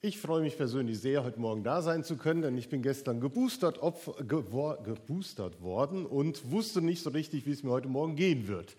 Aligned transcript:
Ich 0.00 0.20
freue 0.20 0.42
mich 0.42 0.56
persönlich 0.56 1.00
sehr, 1.00 1.24
heute 1.24 1.40
Morgen 1.40 1.64
da 1.64 1.82
sein 1.82 2.04
zu 2.04 2.16
können, 2.16 2.42
denn 2.42 2.56
ich 2.56 2.68
bin 2.68 2.82
gestern 2.82 3.18
geboostert, 3.18 3.82
Opfer, 3.82 4.12
geboostert 4.22 5.60
worden 5.60 6.06
und 6.06 6.52
wusste 6.52 6.80
nicht 6.80 7.02
so 7.02 7.10
richtig, 7.10 7.46
wie 7.46 7.50
es 7.50 7.64
mir 7.64 7.72
heute 7.72 7.88
Morgen 7.88 8.14
gehen 8.14 8.46
wird. 8.46 8.76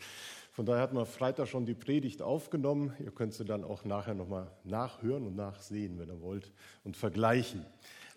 Von 0.54 0.66
daher 0.66 0.82
hat 0.82 0.94
man 0.94 1.06
Freitag 1.06 1.50
schon 1.50 1.66
die 1.66 1.74
Predigt 1.74 2.21
aufgenommen. 2.21 2.94
Ihr 3.04 3.12
könnt 3.12 3.34
sie 3.34 3.44
dann 3.44 3.66
auch 3.66 3.84
nachher 3.84 4.14
nochmal 4.14 4.50
nachhören 4.64 5.28
und 5.28 5.36
nachsehen, 5.36 6.00
wenn 6.00 6.08
ihr 6.08 6.21
wollt, 6.21 6.54
und 6.86 6.96
vergleichen. 6.96 7.66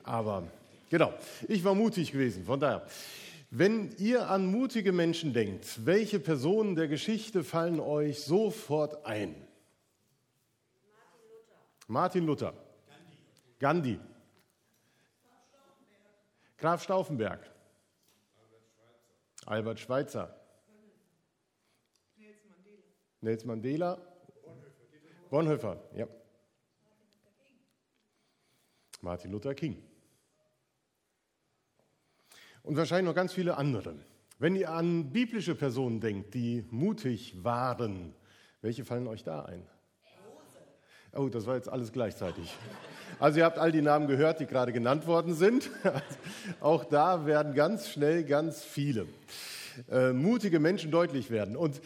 Aber 0.04 0.44
genau, 0.88 1.12
ich 1.48 1.64
war 1.64 1.74
mutig 1.74 2.12
gewesen. 2.12 2.44
Von 2.44 2.60
daher, 2.60 2.86
wenn 3.50 3.90
ihr 3.98 4.30
an 4.30 4.46
mutige 4.46 4.92
Menschen 4.92 5.32
denkt, 5.32 5.84
welche 5.86 6.20
Personen 6.20 6.76
der 6.76 6.86
Geschichte 6.86 7.42
fallen 7.42 7.80
euch 7.80 8.20
sofort 8.20 9.04
ein? 9.04 9.34
Martin 11.88 12.26
Luther. 12.26 12.52
Martin 12.52 12.52
Luther. 12.52 12.71
Gandhi. 13.62 14.00
Graf 16.58 16.82
Stauffenberg. 16.82 17.48
Albert 19.46 19.78
Schweitzer. 19.78 20.34
Nels 23.20 23.44
Mandela. 23.44 23.98
Bonhoeffer, 25.30 25.80
ja. 25.94 26.08
Martin 29.00 29.30
Luther 29.30 29.54
King. 29.54 29.80
Und 32.64 32.76
wahrscheinlich 32.76 33.06
noch 33.06 33.14
ganz 33.14 33.32
viele 33.32 33.56
andere. 33.56 33.94
Wenn 34.40 34.56
ihr 34.56 34.70
an 34.70 35.12
biblische 35.12 35.54
Personen 35.54 36.00
denkt, 36.00 36.34
die 36.34 36.66
mutig 36.70 37.44
waren, 37.44 38.12
welche 38.60 38.84
fallen 38.84 39.06
euch 39.06 39.22
da 39.22 39.44
ein? 39.44 39.64
Oh, 41.12 41.28
das 41.28 41.46
war 41.46 41.54
jetzt 41.54 41.68
alles 41.68 41.92
gleichzeitig. 41.92 42.56
Also 43.18 43.38
ihr 43.38 43.44
habt 43.44 43.58
all 43.58 43.72
die 43.72 43.82
Namen 43.82 44.06
gehört, 44.06 44.40
die 44.40 44.46
gerade 44.46 44.72
genannt 44.72 45.06
worden 45.06 45.34
sind. 45.34 45.70
Auch 46.60 46.84
da 46.84 47.26
werden 47.26 47.54
ganz 47.54 47.88
schnell 47.88 48.24
ganz 48.24 48.62
viele 48.62 49.06
äh, 49.90 50.12
mutige 50.12 50.60
Menschen 50.60 50.90
deutlich 50.90 51.30
werden. 51.30 51.56
Und 51.56 51.80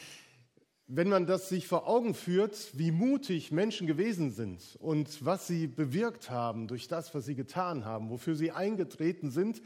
wenn 0.89 1.09
man 1.09 1.27
das 1.27 1.49
sich 1.49 1.67
vor 1.67 1.89
Augen 1.89 2.15
führt, 2.15 2.55
wie 2.75 2.93
mutig 2.93 3.51
Menschen 3.51 3.87
gewesen 3.87 4.31
sind 4.31 4.77
und 4.81 5.25
was 5.25 5.47
sie 5.47 5.67
bewirkt 5.67 6.31
haben 6.31 6.69
durch 6.69 6.87
das, 6.87 7.13
was 7.15 7.27
sie 7.27 7.35
getan 7.35 7.85
haben, 7.85 8.11
wofür 8.11 8.37
sie 8.37 8.53
eingetreten 8.53 9.31
sind, 9.31 9.63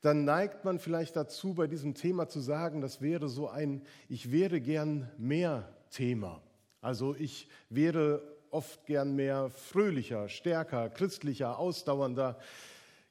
dann 0.00 0.24
neigt 0.24 0.64
man 0.64 0.78
vielleicht 0.78 1.16
dazu, 1.16 1.54
bei 1.54 1.66
diesem 1.66 1.94
Thema 1.94 2.28
zu 2.28 2.40
sagen, 2.40 2.80
das 2.80 3.00
wäre 3.00 3.28
so 3.28 3.48
ein 3.48 3.82
Ich 4.08 4.32
wäre 4.32 4.60
gern 4.60 5.10
mehr 5.18 5.68
Thema. 5.90 6.42
Also 6.80 7.14
ich 7.14 7.48
wäre 7.70 8.33
oft 8.54 8.86
gern 8.86 9.16
mehr 9.16 9.50
fröhlicher, 9.50 10.28
stärker, 10.28 10.88
christlicher, 10.88 11.58
ausdauernder, 11.58 12.38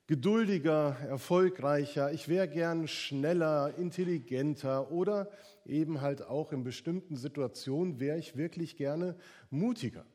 geduldiger, 0.08 0.98
erfolgreicher. 1.10 2.14
Ich 2.14 2.30
wäre 2.30 2.48
gern 2.48 2.88
schneller, 2.88 3.74
intelligenter 3.78 4.90
oder 4.90 5.30
eben 5.66 6.00
halt 6.00 6.22
auch 6.22 6.54
in 6.54 6.64
bestimmten 6.64 7.18
Situationen 7.18 8.00
wäre 8.00 8.18
ich 8.18 8.38
wirklich 8.38 8.78
gerne 8.78 9.18
mutiger. 9.50 10.06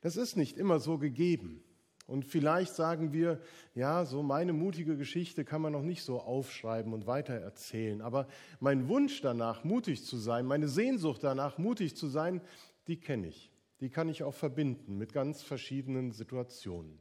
Das 0.00 0.16
ist 0.16 0.36
nicht 0.36 0.56
immer 0.56 0.78
so 0.78 0.98
gegeben. 0.98 1.64
Und 2.06 2.24
vielleicht 2.24 2.74
sagen 2.74 3.12
wir, 3.12 3.40
ja, 3.74 4.04
so 4.04 4.22
meine 4.22 4.52
mutige 4.52 4.96
Geschichte 4.96 5.44
kann 5.44 5.60
man 5.60 5.72
noch 5.72 5.82
nicht 5.82 6.04
so 6.04 6.20
aufschreiben 6.20 6.92
und 6.94 7.06
weitererzählen. 7.06 8.00
Aber 8.00 8.28
mein 8.60 8.88
Wunsch 8.88 9.20
danach, 9.20 9.64
mutig 9.64 10.04
zu 10.04 10.16
sein, 10.16 10.46
meine 10.46 10.68
Sehnsucht 10.68 11.22
danach, 11.24 11.58
mutig 11.58 11.96
zu 11.96 12.06
sein, 12.06 12.40
die 12.86 12.98
kenne 12.98 13.26
ich 13.26 13.50
die 13.80 13.90
kann 13.90 14.08
ich 14.08 14.22
auch 14.22 14.34
verbinden 14.34 14.96
mit 14.98 15.12
ganz 15.12 15.42
verschiedenen 15.42 16.12
Situationen. 16.12 16.98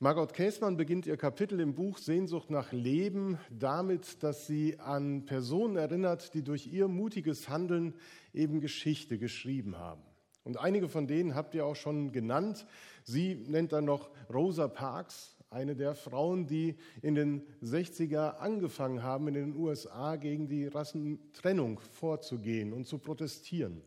Margot 0.00 0.34
Käßmann 0.34 0.76
beginnt 0.76 1.06
ihr 1.06 1.16
Kapitel 1.16 1.60
im 1.60 1.74
Buch 1.74 1.98
Sehnsucht 1.98 2.50
nach 2.50 2.72
Leben 2.72 3.38
damit, 3.50 4.22
dass 4.22 4.46
sie 4.46 4.78
an 4.80 5.24
Personen 5.24 5.76
erinnert, 5.76 6.34
die 6.34 6.42
durch 6.42 6.66
ihr 6.66 6.88
mutiges 6.88 7.48
Handeln 7.48 7.94
eben 8.32 8.60
Geschichte 8.60 9.18
geschrieben 9.18 9.78
haben. 9.78 10.02
Und 10.42 10.58
einige 10.58 10.88
von 10.88 11.06
denen 11.06 11.34
habt 11.34 11.54
ihr 11.54 11.64
auch 11.64 11.76
schon 11.76 12.12
genannt. 12.12 12.66
Sie 13.04 13.34
nennt 13.34 13.72
dann 13.72 13.86
noch 13.86 14.10
Rosa 14.32 14.68
Parks, 14.68 15.36
eine 15.48 15.76
der 15.76 15.94
Frauen, 15.94 16.46
die 16.46 16.76
in 17.00 17.14
den 17.14 17.42
60er 17.62 18.38
angefangen 18.38 19.02
haben, 19.02 19.28
in 19.28 19.34
den 19.34 19.56
USA 19.56 20.16
gegen 20.16 20.48
die 20.48 20.66
Rassentrennung 20.66 21.78
vorzugehen 21.78 22.72
und 22.72 22.86
zu 22.86 22.98
protestieren. 22.98 23.80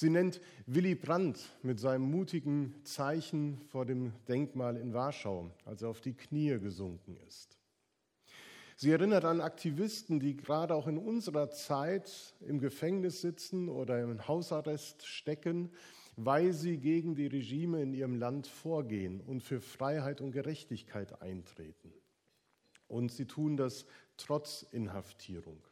Sie 0.00 0.08
nennt 0.08 0.40
Willy 0.64 0.94
Brandt 0.94 1.38
mit 1.62 1.78
seinem 1.78 2.10
mutigen 2.10 2.74
Zeichen 2.84 3.60
vor 3.68 3.84
dem 3.84 4.14
Denkmal 4.28 4.78
in 4.78 4.94
Warschau, 4.94 5.50
als 5.66 5.82
er 5.82 5.90
auf 5.90 6.00
die 6.00 6.14
Knie 6.14 6.58
gesunken 6.58 7.18
ist. 7.28 7.58
Sie 8.76 8.92
erinnert 8.92 9.26
an 9.26 9.42
Aktivisten, 9.42 10.18
die 10.18 10.38
gerade 10.38 10.74
auch 10.74 10.86
in 10.86 10.96
unserer 10.96 11.50
Zeit 11.50 12.34
im 12.40 12.60
Gefängnis 12.60 13.20
sitzen 13.20 13.68
oder 13.68 14.02
im 14.02 14.26
Hausarrest 14.26 15.06
stecken, 15.06 15.70
weil 16.16 16.54
sie 16.54 16.78
gegen 16.78 17.14
die 17.14 17.26
Regime 17.26 17.82
in 17.82 17.92
ihrem 17.92 18.18
Land 18.18 18.46
vorgehen 18.46 19.20
und 19.20 19.42
für 19.42 19.60
Freiheit 19.60 20.22
und 20.22 20.32
Gerechtigkeit 20.32 21.20
eintreten. 21.20 21.92
Und 22.88 23.12
sie 23.12 23.26
tun 23.26 23.58
das 23.58 23.84
trotz 24.16 24.64
Inhaftierung. 24.72 25.62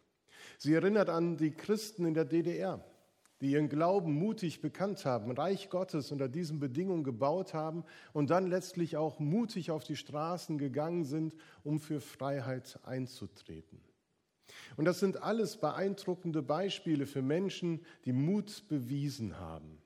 Sie 0.58 0.74
erinnert 0.74 1.08
an 1.08 1.38
die 1.38 1.52
Christen 1.52 2.04
in 2.04 2.12
der 2.12 2.26
DDR, 2.26 2.84
die 3.41 3.53
ihren 3.53 3.69
Glauben 3.69 4.12
mutig 4.15 4.60
bekannt 4.60 5.04
haben, 5.04 5.31
Reich 5.31 5.71
Gottes 5.71 6.10
unter 6.10 6.28
diesen 6.28 6.59
Bedingungen 6.59 7.04
gebaut 7.04 7.54
haben 7.54 7.84
und 8.12 8.31
dann 8.31 8.49
letztlich 8.49 8.97
auch 8.97 9.19
mutig 9.19 9.71
auf 9.71 9.84
die 9.84 9.97
Straßen 9.97 10.59
gegangen 10.59 11.04
sind, 11.04 11.34
um 11.62 11.78
für 11.78 12.00
Freiheit 12.00 12.81
einzutreten. 12.84 13.81
Und 14.76 14.84
das 14.84 14.99
sind 15.00 15.22
alles 15.22 15.56
beeindruckende 15.56 16.43
Beispiele 16.43 17.06
für 17.06 17.22
Menschen, 17.22 17.84
die 18.04 18.12
Mut 18.12 18.65
bewiesen 18.69 19.38
haben. 19.38 19.78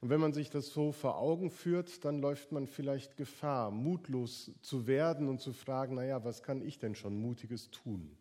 Und 0.00 0.10
wenn 0.10 0.20
man 0.20 0.32
sich 0.32 0.50
das 0.50 0.68
so 0.68 0.92
vor 0.92 1.18
Augen 1.18 1.50
führt, 1.50 2.04
dann 2.04 2.20
läuft 2.20 2.52
man 2.52 2.68
vielleicht 2.68 3.16
Gefahr, 3.16 3.70
mutlos 3.70 4.52
zu 4.62 4.86
werden 4.86 5.28
und 5.28 5.40
zu 5.40 5.52
fragen, 5.52 5.96
naja, 5.96 6.24
was 6.24 6.42
kann 6.42 6.62
ich 6.62 6.78
denn 6.78 6.94
schon 6.94 7.20
Mutiges 7.20 7.70
tun? 7.70 8.16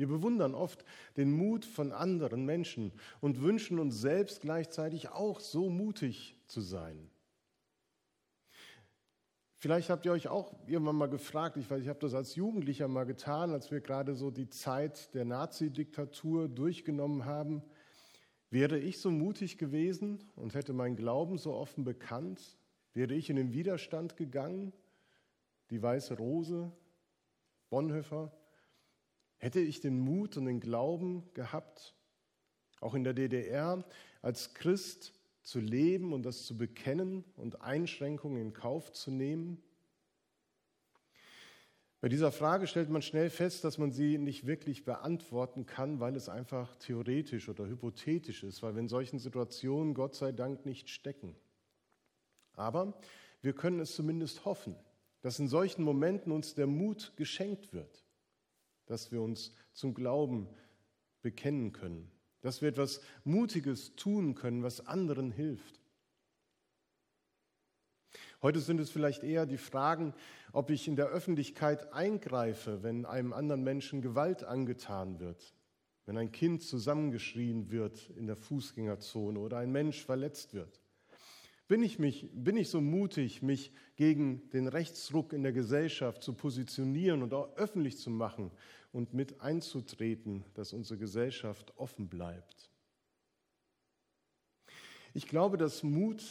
Wir 0.00 0.08
bewundern 0.08 0.54
oft 0.54 0.82
den 1.18 1.30
Mut 1.30 1.66
von 1.66 1.92
anderen 1.92 2.46
Menschen 2.46 2.90
und 3.20 3.42
wünschen 3.42 3.78
uns 3.78 4.00
selbst 4.00 4.40
gleichzeitig 4.40 5.10
auch 5.10 5.40
so 5.40 5.68
mutig 5.68 6.38
zu 6.46 6.62
sein. 6.62 7.10
Vielleicht 9.56 9.90
habt 9.90 10.06
ihr 10.06 10.12
euch 10.12 10.28
auch 10.28 10.54
irgendwann 10.66 10.96
mal 10.96 11.10
gefragt, 11.10 11.58
ich 11.58 11.70
weiß, 11.70 11.82
ich 11.82 11.88
habe 11.88 11.98
das 11.98 12.14
als 12.14 12.34
Jugendlicher 12.34 12.88
mal 12.88 13.04
getan, 13.04 13.50
als 13.50 13.70
wir 13.70 13.82
gerade 13.82 14.14
so 14.14 14.30
die 14.30 14.48
Zeit 14.48 15.12
der 15.12 15.26
Nazi-Diktatur 15.26 16.48
durchgenommen 16.48 17.26
haben. 17.26 17.62
Wäre 18.48 18.78
ich 18.78 19.00
so 19.00 19.10
mutig 19.10 19.58
gewesen 19.58 20.24
und 20.34 20.54
hätte 20.54 20.72
meinen 20.72 20.96
Glauben 20.96 21.36
so 21.36 21.52
offen 21.52 21.84
bekannt? 21.84 22.56
Wäre 22.94 23.12
ich 23.12 23.28
in 23.28 23.36
den 23.36 23.52
Widerstand 23.52 24.16
gegangen? 24.16 24.72
Die 25.68 25.82
Weiße 25.82 26.16
Rose, 26.16 26.72
Bonhoeffer, 27.68 28.32
Hätte 29.40 29.60
ich 29.60 29.80
den 29.80 29.98
Mut 29.98 30.36
und 30.36 30.44
den 30.44 30.60
Glauben 30.60 31.24
gehabt, 31.32 31.94
auch 32.80 32.94
in 32.94 33.04
der 33.04 33.14
DDR 33.14 33.82
als 34.20 34.52
Christ 34.52 35.14
zu 35.42 35.60
leben 35.60 36.12
und 36.12 36.24
das 36.24 36.44
zu 36.44 36.58
bekennen 36.58 37.24
und 37.36 37.62
Einschränkungen 37.62 38.38
in 38.38 38.52
Kauf 38.52 38.92
zu 38.92 39.10
nehmen? 39.10 39.62
Bei 42.02 42.10
dieser 42.10 42.32
Frage 42.32 42.66
stellt 42.66 42.90
man 42.90 43.00
schnell 43.00 43.30
fest, 43.30 43.64
dass 43.64 43.78
man 43.78 43.92
sie 43.92 44.18
nicht 44.18 44.46
wirklich 44.46 44.84
beantworten 44.84 45.64
kann, 45.64 46.00
weil 46.00 46.16
es 46.16 46.28
einfach 46.28 46.76
theoretisch 46.76 47.48
oder 47.48 47.66
hypothetisch 47.66 48.42
ist, 48.42 48.62
weil 48.62 48.74
wir 48.74 48.80
in 48.80 48.88
solchen 48.88 49.18
Situationen 49.18 49.94
Gott 49.94 50.14
sei 50.14 50.32
Dank 50.32 50.66
nicht 50.66 50.90
stecken. 50.90 51.34
Aber 52.52 53.00
wir 53.40 53.54
können 53.54 53.80
es 53.80 53.94
zumindest 53.94 54.44
hoffen, 54.44 54.76
dass 55.22 55.38
in 55.38 55.48
solchen 55.48 55.82
Momenten 55.82 56.30
uns 56.30 56.54
der 56.54 56.66
Mut 56.66 57.14
geschenkt 57.16 57.72
wird 57.72 58.04
dass 58.90 59.12
wir 59.12 59.22
uns 59.22 59.52
zum 59.72 59.94
Glauben 59.94 60.48
bekennen 61.22 61.72
können, 61.72 62.10
dass 62.40 62.60
wir 62.60 62.68
etwas 62.68 63.00
Mutiges 63.24 63.94
tun 63.94 64.34
können, 64.34 64.62
was 64.62 64.86
anderen 64.86 65.30
hilft. 65.30 65.80
Heute 68.42 68.60
sind 68.60 68.80
es 68.80 68.90
vielleicht 68.90 69.22
eher 69.22 69.46
die 69.46 69.58
Fragen, 69.58 70.14
ob 70.52 70.70
ich 70.70 70.88
in 70.88 70.96
der 70.96 71.08
Öffentlichkeit 71.08 71.92
eingreife, 71.92 72.82
wenn 72.82 73.04
einem 73.04 73.32
anderen 73.32 73.62
Menschen 73.62 74.00
Gewalt 74.00 74.42
angetan 74.42 75.20
wird, 75.20 75.54
wenn 76.06 76.16
ein 76.16 76.32
Kind 76.32 76.62
zusammengeschrien 76.62 77.70
wird 77.70 78.10
in 78.16 78.26
der 78.26 78.36
Fußgängerzone 78.36 79.38
oder 79.38 79.58
ein 79.58 79.70
Mensch 79.70 80.04
verletzt 80.04 80.54
wird. 80.54 80.80
Bin 81.68 81.84
ich, 81.84 82.00
mich, 82.00 82.28
bin 82.32 82.56
ich 82.56 82.68
so 82.68 82.80
mutig, 82.80 83.42
mich 83.42 83.72
gegen 83.94 84.50
den 84.50 84.66
Rechtsruck 84.66 85.32
in 85.32 85.44
der 85.44 85.52
Gesellschaft 85.52 86.20
zu 86.22 86.32
positionieren 86.32 87.22
und 87.22 87.32
auch 87.32 87.56
öffentlich 87.56 87.98
zu 87.98 88.10
machen 88.10 88.50
und 88.92 89.14
mit 89.14 89.40
einzutreten, 89.40 90.44
dass 90.54 90.72
unsere 90.72 90.98
Gesellschaft 90.98 91.76
offen 91.76 92.08
bleibt? 92.08 92.70
Ich 95.12 95.26
glaube, 95.26 95.56
dass 95.56 95.82
Mut 95.82 96.22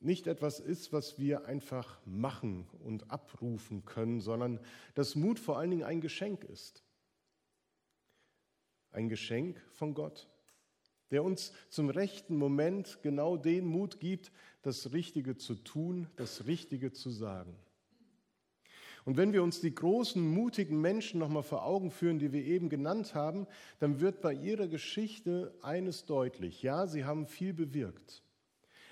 nicht 0.00 0.26
etwas 0.28 0.60
ist, 0.60 0.92
was 0.92 1.18
wir 1.18 1.46
einfach 1.46 1.98
machen 2.04 2.68
und 2.84 3.10
abrufen 3.10 3.84
können, 3.84 4.20
sondern 4.20 4.60
dass 4.94 5.16
Mut 5.16 5.40
vor 5.40 5.58
allen 5.58 5.70
Dingen 5.70 5.82
ein 5.82 6.00
Geschenk 6.00 6.44
ist. 6.44 6.84
Ein 8.90 9.08
Geschenk 9.08 9.60
von 9.72 9.92
Gott, 9.92 10.28
der 11.10 11.24
uns 11.24 11.52
zum 11.68 11.90
rechten 11.90 12.36
Moment 12.36 13.00
genau 13.02 13.36
den 13.36 13.66
Mut 13.66 13.98
gibt, 13.98 14.30
das 14.62 14.92
Richtige 14.92 15.36
zu 15.36 15.56
tun, 15.56 16.08
das 16.16 16.46
Richtige 16.46 16.92
zu 16.92 17.10
sagen. 17.10 17.56
Und 19.08 19.16
wenn 19.16 19.32
wir 19.32 19.42
uns 19.42 19.62
die 19.62 19.74
großen, 19.74 20.22
mutigen 20.22 20.82
Menschen 20.82 21.18
nochmal 21.18 21.42
vor 21.42 21.64
Augen 21.64 21.90
führen, 21.90 22.18
die 22.18 22.30
wir 22.30 22.44
eben 22.44 22.68
genannt 22.68 23.14
haben, 23.14 23.46
dann 23.78 24.00
wird 24.00 24.20
bei 24.20 24.34
ihrer 24.34 24.68
Geschichte 24.68 25.54
eines 25.62 26.04
deutlich. 26.04 26.62
Ja, 26.62 26.86
sie 26.86 27.06
haben 27.06 27.26
viel 27.26 27.54
bewirkt. 27.54 28.22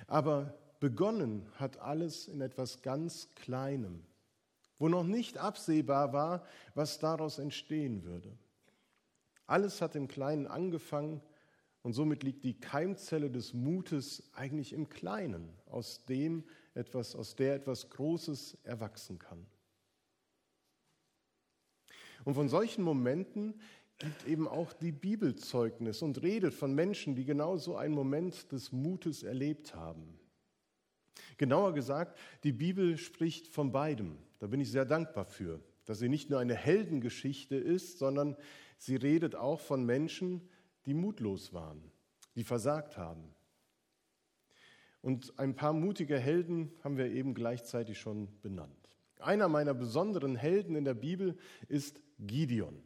Aber 0.07 0.55
begonnen 0.81 1.45
hat 1.57 1.81
alles 1.81 2.29
in 2.29 2.41
etwas 2.41 2.81
ganz 2.81 3.29
Kleinem, 3.35 4.05
wo 4.79 4.89
noch 4.89 5.05
nicht 5.05 5.37
absehbar 5.37 6.15
war, 6.15 6.47
was 6.75 6.99
daraus 6.99 7.39
entstehen 7.39 8.03
würde. 8.05 8.33
Alles 9.47 9.83
hat 9.83 9.97
im 9.97 10.09
Kleinen 10.09 10.47
angefangen 10.47 11.21
und 11.83 11.93
somit 11.93 12.23
liegt 12.23 12.43
die 12.43 12.59
Keimzelle 12.59 13.31
des 13.31 13.53
Mutes 13.53 14.31
eigentlich 14.33 14.73
im 14.73 14.89
Kleinen, 14.89 15.51
aus 15.67 16.07
dem 16.07 16.43
etwas, 16.73 17.15
aus 17.15 17.37
der 17.37 17.57
etwas 17.57 17.91
Großes 17.91 18.57
erwachsen 18.65 19.19
kann. 19.19 19.47
Und 22.27 22.35
von 22.35 22.49
solchen 22.49 22.83
Momenten 22.83 23.55
gibt 23.99 24.27
eben 24.27 24.49
auch 24.49 24.73
die 24.73 24.91
Bibel 24.91 25.37
Zeugnis 25.37 26.03
und 26.03 26.23
redet 26.23 26.55
von 26.55 26.75
Menschen, 26.75 27.15
die 27.15 27.25
genau 27.25 27.57
so 27.57 27.77
einen 27.77 27.95
Moment 27.95 28.51
des 28.51 28.73
Mutes 28.73 29.23
erlebt 29.23 29.77
haben. 29.77 30.19
Genauer 31.39 31.73
gesagt, 31.73 32.19
die 32.43 32.51
Bibel 32.51 32.99
spricht 32.99 33.47
von 33.47 33.71
beidem. 33.71 34.19
Da 34.41 34.49
bin 34.49 34.59
ich 34.59 34.73
sehr 34.73 34.85
dankbar 34.85 35.25
für, 35.25 35.61
dass 35.85 36.01
sie 36.01 36.09
nicht 36.09 36.29
nur 36.29 36.41
eine 36.41 36.57
Heldengeschichte 36.57 37.55
ist, 37.55 37.99
sondern 37.99 38.37
sie 38.77 38.97
redet 38.97 39.37
auch 39.37 39.61
von 39.61 39.87
Menschen, 39.87 40.49
die 40.85 40.95
mutlos 40.95 41.53
waren, 41.53 41.93
die 42.35 42.43
versagt 42.43 42.97
haben. 42.97 43.23
Und 45.01 45.39
ein 45.39 45.55
paar 45.55 45.73
mutige 45.73 46.19
Helden 46.19 46.73
haben 46.83 46.97
wir 46.97 47.07
eben 47.07 47.35
gleichzeitig 47.35 48.01
schon 48.01 48.27
benannt. 48.43 48.91
Einer 49.21 49.49
meiner 49.49 49.75
besonderen 49.75 50.35
Helden 50.35 50.75
in 50.75 50.85
der 50.85 50.95
Bibel 50.95 51.39
ist 51.69 52.01
Gideon. 52.19 52.83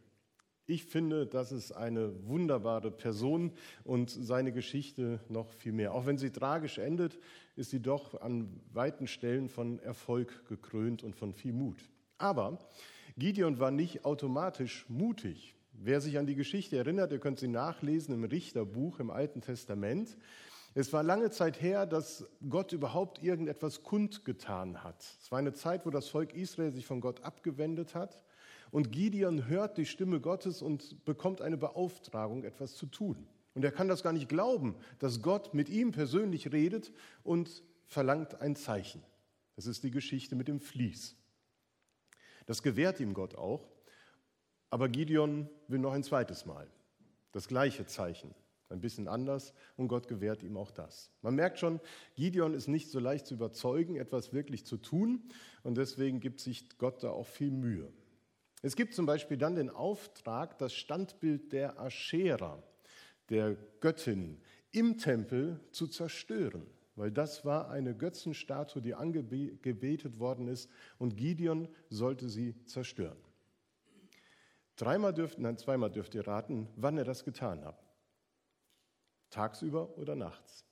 Ich 0.71 0.85
finde, 0.85 1.27
das 1.27 1.51
ist 1.51 1.73
eine 1.73 2.29
wunderbare 2.29 2.93
Person 2.93 3.51
und 3.83 4.09
seine 4.09 4.53
Geschichte 4.53 5.19
noch 5.29 5.51
viel 5.53 5.73
mehr. 5.73 5.93
Auch 5.95 6.07
wenn 6.07 6.17
sie 6.17 6.31
tragisch 6.31 6.79
endet, 6.79 7.19
ist 7.57 7.71
sie 7.71 7.81
doch 7.81 8.21
an 8.21 8.61
weiten 8.73 9.09
Stellen 9.09 9.49
von 9.49 9.81
Erfolg 9.81 10.47
gekrönt 10.47 11.03
und 11.03 11.17
von 11.17 11.33
viel 11.33 11.53
Mut. 11.53 11.91
Aber 12.19 12.59
Gideon 13.19 13.59
war 13.59 13.73
nicht 13.73 14.05
automatisch 14.05 14.89
mutig. 14.89 15.57
Wer 15.73 16.01
sich 16.01 16.19
an 16.19 16.27
die 16.27 16.37
Geschichte 16.37 16.77
erinnert, 16.77 17.11
ihr 17.11 17.19
könnt 17.19 17.41
sie 17.41 17.49
nachlesen 17.49 18.15
im 18.15 18.23
Richterbuch 18.23 19.01
im 19.01 19.11
Alten 19.11 19.41
Testament. 19.41 20.17
Es 20.75 20.93
war 20.93 21.03
lange 21.03 21.31
Zeit 21.31 21.61
her, 21.61 21.85
dass 21.85 22.31
Gott 22.49 22.71
überhaupt 22.71 23.21
irgendetwas 23.21 23.83
kundgetan 23.83 24.85
hat. 24.85 25.03
Es 25.21 25.33
war 25.33 25.41
eine 25.41 25.53
Zeit, 25.53 25.85
wo 25.85 25.91
das 25.91 26.09
Volk 26.09 26.33
Israel 26.33 26.71
sich 26.71 26.87
von 26.87 27.01
Gott 27.01 27.25
abgewendet 27.25 27.97
hat 27.97 28.23
und 28.71 28.93
Gideon 28.93 29.49
hört 29.49 29.79
die 29.79 29.87
Stimme 29.87 30.21
Gottes 30.21 30.63
und 30.63 31.05
bekommt 31.05 31.41
eine 31.41 31.57
Beauftragung, 31.57 32.45
etwas 32.45 32.75
zu 32.75 32.87
tun. 32.87 33.27
Und 33.55 33.65
er 33.65 33.73
kann 33.73 33.89
das 33.89 34.03
gar 34.03 34.13
nicht 34.13 34.29
glauben, 34.29 34.77
dass 34.99 35.23
Gott 35.23 35.55
mit 35.55 35.69
ihm 35.69 35.93
persönlich 35.93 36.53
redet 36.53 36.93
und 37.25 37.63
verlangt 37.85 38.41
ein 38.41 38.55
Zeichen. 38.55 39.03
Das 39.57 39.67
ist 39.67 39.83
die 39.83 39.91
Geschichte 39.91 40.37
mit 40.37 40.49
dem 40.49 40.61
Vlies. 40.61 41.17
Das 42.47 42.63
gewährt 42.63 43.01
ihm 43.01 43.15
Gott 43.15 43.35
auch, 43.35 43.69
aber 44.71 44.89
Gideon 44.89 45.49
will 45.69 45.81
noch 45.81 45.93
ein 45.93 46.05
zweites 46.05 46.47
Mal. 46.47 46.69
Das 47.33 47.49
gleiche 47.49 47.87
Zeichen, 47.87 48.35
ein 48.69 48.81
bisschen 48.81 49.09
anders 49.09 49.53
und 49.77 49.89
Gott 49.89 50.09
gewährt 50.09 50.43
ihm 50.43 50.57
auch 50.57 50.71
das. 50.71 51.11
Man 51.23 51.35
merkt 51.35 51.59
schon, 51.59 51.81
Gideon 52.15 52.55
ist 52.55 52.69
nicht 52.69 52.89
so 52.89 53.01
leicht 53.01 53.27
zu 53.27 53.35
überzeugen, 53.35 53.97
etwas 53.97 54.33
wirklich 54.33 54.65
zu 54.65 54.77
tun 54.77 55.29
und 55.65 55.77
deswegen 55.77 56.21
gibt 56.21 56.41
sich 56.41 56.79
Gott 56.79 57.03
da 57.03 57.11
auch 57.11 57.27
viel 57.27 57.51
Mühe. 57.51 57.93
Es 58.63 58.77
gibt 58.77 58.95
zum 58.95 59.07
Beispiel 59.07 59.39
dann 59.39 59.55
den 59.55 59.71
Auftrag, 59.71 60.59
das 60.59 60.75
Standbild 60.75 61.53
der 61.53 61.81
Aschera, 61.81 62.63
der 63.31 63.57
Göttin, 63.81 64.41
im 64.73 64.99
Tempel 64.99 65.61
zu 65.73 65.87
zerstören, 65.87 66.67
weil 66.95 67.11
das 67.11 67.45
war 67.45 67.71
eine 67.71 67.97
Götzenstatue, 67.97 68.83
die 68.83 68.95
angebetet 68.95 70.19
worden 70.19 70.47
ist 70.49 70.71
und 70.99 71.17
Gideon 71.17 71.69
sollte 71.89 72.29
sie 72.29 72.55
zerstören. 72.67 73.19
Dreimal 74.77 75.13
dürft, 75.13 75.39
nein, 75.39 75.59
zweimal 75.59 75.91
dürft 75.91 76.15
ihr 76.15 76.27
raten, 76.27 76.69
wann 76.77 76.99
er 76.99 77.05
das 77.05 77.25
getan 77.25 77.65
hat. 77.65 77.83
Tagsüber 79.31 79.97
oder 79.99 80.17
nachts? 80.17 80.65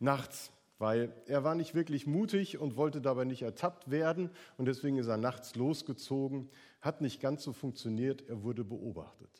Nachts 0.00 0.52
weil 0.84 1.14
er 1.24 1.44
war 1.44 1.54
nicht 1.54 1.74
wirklich 1.74 2.06
mutig 2.06 2.58
und 2.58 2.76
wollte 2.76 3.00
dabei 3.00 3.24
nicht 3.24 3.40
ertappt 3.40 3.90
werden 3.90 4.28
und 4.58 4.66
deswegen 4.66 4.98
ist 4.98 5.06
er 5.06 5.16
nachts 5.16 5.54
losgezogen, 5.54 6.50
hat 6.82 7.00
nicht 7.00 7.22
ganz 7.22 7.42
so 7.42 7.54
funktioniert, 7.54 8.28
er 8.28 8.42
wurde 8.42 8.64
beobachtet. 8.64 9.30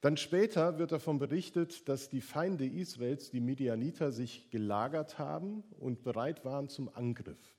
Dann 0.00 0.16
später 0.16 0.80
wird 0.80 0.90
davon 0.90 1.20
berichtet, 1.20 1.88
dass 1.88 2.08
die 2.08 2.22
Feinde 2.22 2.66
Israels, 2.66 3.30
die 3.30 3.38
Midianiter, 3.38 4.10
sich 4.10 4.50
gelagert 4.50 5.20
haben 5.20 5.62
und 5.78 6.02
bereit 6.02 6.44
waren 6.44 6.68
zum 6.68 6.92
Angriff. 6.92 7.54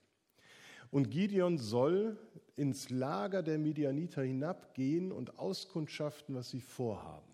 Und 0.90 1.10
Gideon 1.10 1.58
soll 1.58 2.18
ins 2.58 2.90
Lager 2.90 3.44
der 3.44 3.60
Midianiter 3.60 4.24
hinabgehen 4.24 5.14
und 5.14 5.40
auskundschaften, 5.40 6.36
was 6.36 6.50
sie 6.50 6.60
vorhaben. 6.60 7.32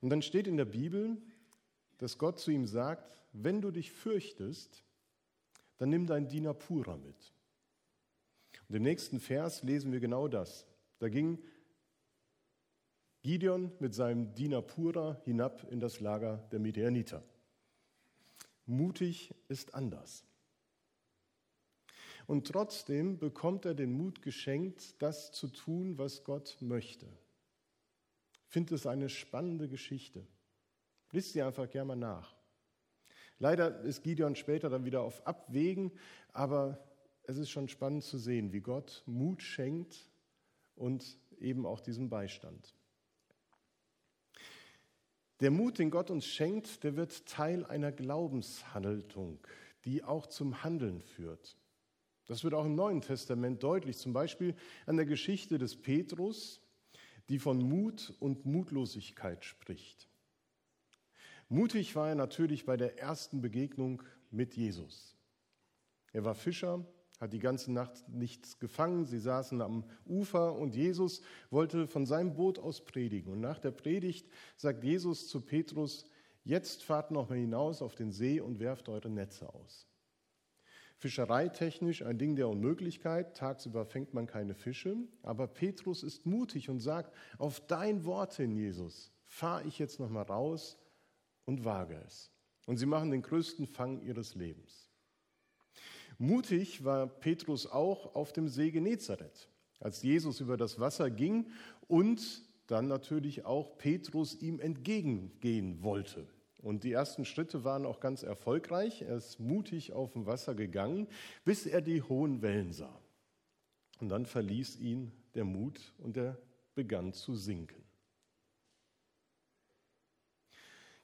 Und 0.00 0.10
dann 0.10 0.22
steht 0.22 0.46
in 0.46 0.56
der 0.56 0.66
Bibel, 0.66 1.16
dass 1.98 2.18
Gott 2.18 2.38
zu 2.38 2.52
ihm 2.52 2.66
sagt, 2.66 3.23
wenn 3.34 3.60
du 3.60 3.70
dich 3.70 3.92
fürchtest, 3.92 4.84
dann 5.76 5.90
nimm 5.90 6.06
dein 6.06 6.28
Diener 6.28 6.54
Pura 6.54 6.96
mit. 6.96 7.32
Und 8.68 8.76
im 8.76 8.82
nächsten 8.82 9.20
Vers 9.20 9.62
lesen 9.62 9.92
wir 9.92 10.00
genau 10.00 10.28
das. 10.28 10.66
Da 11.00 11.08
ging 11.08 11.42
Gideon 13.22 13.72
mit 13.80 13.94
seinem 13.94 14.34
Diener 14.34 14.62
Pura 14.62 15.20
hinab 15.24 15.70
in 15.70 15.80
das 15.80 16.00
Lager 16.00 16.38
der 16.52 16.60
Midianiter. 16.60 17.24
Mutig 18.66 19.34
ist 19.48 19.74
anders. 19.74 20.24
Und 22.26 22.46
trotzdem 22.46 23.18
bekommt 23.18 23.64
er 23.64 23.74
den 23.74 23.92
Mut 23.92 24.22
geschenkt, 24.22 25.02
das 25.02 25.32
zu 25.32 25.48
tun, 25.48 25.98
was 25.98 26.24
Gott 26.24 26.56
möchte. 26.60 27.06
Ich 28.46 28.52
finde 28.52 28.76
es 28.76 28.86
eine 28.86 29.08
spannende 29.08 29.68
Geschichte. 29.68 30.26
Lies 31.10 31.32
sie 31.32 31.42
einfach 31.42 31.68
gerne 31.68 31.88
mal 31.88 31.96
nach. 31.96 32.34
Leider 33.44 33.78
ist 33.80 34.02
Gideon 34.02 34.36
später 34.36 34.70
dann 34.70 34.86
wieder 34.86 35.02
auf 35.02 35.26
Abwägen, 35.26 35.92
aber 36.32 36.82
es 37.24 37.36
ist 37.36 37.50
schon 37.50 37.68
spannend 37.68 38.02
zu 38.02 38.16
sehen, 38.16 38.54
wie 38.54 38.62
Gott 38.62 39.02
Mut 39.04 39.42
schenkt 39.42 40.08
und 40.76 41.18
eben 41.38 41.66
auch 41.66 41.80
diesen 41.80 42.08
Beistand. 42.08 42.74
Der 45.40 45.50
Mut, 45.50 45.78
den 45.78 45.90
Gott 45.90 46.10
uns 46.10 46.24
schenkt, 46.24 46.84
der 46.84 46.96
wird 46.96 47.26
Teil 47.26 47.66
einer 47.66 47.92
Glaubenshaltung, 47.92 49.38
die 49.84 50.02
auch 50.02 50.26
zum 50.26 50.64
Handeln 50.64 51.02
führt. 51.02 51.58
Das 52.24 52.44
wird 52.44 52.54
auch 52.54 52.64
im 52.64 52.74
Neuen 52.74 53.02
Testament 53.02 53.62
deutlich, 53.62 53.98
zum 53.98 54.14
Beispiel 54.14 54.54
an 54.86 54.96
der 54.96 55.04
Geschichte 55.04 55.58
des 55.58 55.76
Petrus, 55.76 56.62
die 57.28 57.38
von 57.38 57.58
Mut 57.58 58.14
und 58.20 58.46
Mutlosigkeit 58.46 59.44
spricht. 59.44 60.08
Mutig 61.54 61.94
war 61.94 62.08
er 62.08 62.16
natürlich 62.16 62.66
bei 62.66 62.76
der 62.76 62.98
ersten 62.98 63.40
Begegnung 63.40 64.02
mit 64.32 64.56
Jesus. 64.56 65.16
Er 66.12 66.24
war 66.24 66.34
Fischer, 66.34 66.84
hat 67.20 67.32
die 67.32 67.38
ganze 67.38 67.72
Nacht 67.72 68.08
nichts 68.08 68.58
gefangen. 68.58 69.04
Sie 69.04 69.20
saßen 69.20 69.60
am 69.60 69.84
Ufer 70.04 70.56
und 70.56 70.74
Jesus 70.74 71.22
wollte 71.50 71.86
von 71.86 72.06
seinem 72.06 72.34
Boot 72.34 72.58
aus 72.58 72.84
predigen. 72.84 73.32
Und 73.32 73.40
nach 73.40 73.60
der 73.60 73.70
Predigt 73.70 74.28
sagt 74.56 74.82
Jesus 74.82 75.28
zu 75.28 75.42
Petrus, 75.42 76.06
jetzt 76.42 76.82
fahrt 76.82 77.12
noch 77.12 77.28
mal 77.28 77.38
hinaus 77.38 77.82
auf 77.82 77.94
den 77.94 78.10
See 78.10 78.40
und 78.40 78.58
werft 78.58 78.88
eure 78.88 79.08
Netze 79.08 79.54
aus. 79.54 79.86
Fischereitechnisch 80.98 82.02
ein 82.02 82.18
Ding 82.18 82.34
der 82.34 82.48
Unmöglichkeit. 82.48 83.36
Tagsüber 83.36 83.86
fängt 83.86 84.12
man 84.12 84.26
keine 84.26 84.54
Fische. 84.54 84.96
Aber 85.22 85.46
Petrus 85.46 86.02
ist 86.02 86.26
mutig 86.26 86.68
und 86.68 86.80
sagt, 86.80 87.14
auf 87.38 87.64
dein 87.64 88.04
Wort 88.04 88.34
hin, 88.34 88.50
Jesus, 88.50 89.12
fahre 89.24 89.62
ich 89.68 89.78
jetzt 89.78 90.00
noch 90.00 90.10
mal 90.10 90.22
raus 90.22 90.78
und 91.44 91.64
wage 91.64 92.00
es. 92.06 92.30
Und 92.66 92.78
sie 92.78 92.86
machen 92.86 93.10
den 93.10 93.22
größten 93.22 93.66
Fang 93.66 94.00
ihres 94.02 94.34
Lebens. 94.34 94.88
Mutig 96.18 96.84
war 96.84 97.06
Petrus 97.06 97.66
auch 97.66 98.14
auf 98.14 98.32
dem 98.32 98.48
See 98.48 98.70
Genezareth, 98.70 99.48
als 99.80 100.02
Jesus 100.02 100.40
über 100.40 100.56
das 100.56 100.78
Wasser 100.78 101.10
ging 101.10 101.50
und 101.88 102.42
dann 102.66 102.88
natürlich 102.88 103.44
auch 103.44 103.76
Petrus 103.76 104.40
ihm 104.40 104.60
entgegengehen 104.60 105.82
wollte. 105.82 106.26
Und 106.62 106.84
die 106.84 106.92
ersten 106.92 107.26
Schritte 107.26 107.62
waren 107.64 107.84
auch 107.84 108.00
ganz 108.00 108.22
erfolgreich. 108.22 109.02
Er 109.02 109.16
ist 109.16 109.38
mutig 109.38 109.92
auf 109.92 110.12
dem 110.12 110.24
Wasser 110.24 110.54
gegangen, 110.54 111.08
bis 111.44 111.66
er 111.66 111.82
die 111.82 112.00
hohen 112.00 112.40
Wellen 112.40 112.72
sah. 112.72 112.98
Und 114.00 114.08
dann 114.08 114.24
verließ 114.24 114.80
ihn 114.80 115.12
der 115.34 115.44
Mut 115.44 115.92
und 115.98 116.16
er 116.16 116.38
begann 116.74 117.12
zu 117.12 117.34
sinken. 117.34 117.83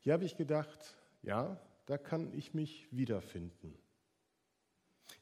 Hier 0.01 0.13
habe 0.15 0.25
ich 0.25 0.37
gedacht, 0.37 0.97
ja, 1.23 1.61
da 1.87 1.99
kann 1.99 2.33
ich 2.33 2.55
mich 2.55 2.89
wiederfinden. 2.91 3.75